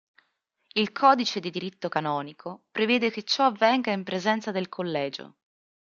[0.73, 5.35] Il codice di diritto canonico prevede che ciò avvenga in presenza del collegio.